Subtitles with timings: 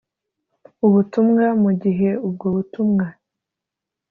[0.85, 3.07] ubutumwa mu gihe ubwo butumwa